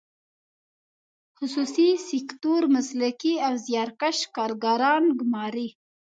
[1.37, 5.67] خصوصي سکتور مسلکي او زیارکښ کارګران ګماري.